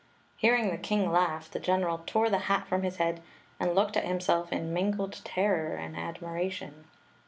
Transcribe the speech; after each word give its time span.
•Hearing 0.37 0.71
the 0.71 0.79
king 0.79 1.11
laugh, 1.11 1.51
the 1.51 1.59
general 1.59 2.01
tore 2.07 2.27
the 2.31 2.39
hat 2.49 2.65
from 2.65 2.81
his 2.81 2.97
head 2.97 3.21
and 3.59 3.75
looked 3.75 3.95
at 3.95 4.03
himself 4.03 4.51
in 4.51 4.73
mingled 4.73 5.21
terror 5.23 5.75
and 5.75 5.95
admiration. 5.95 6.85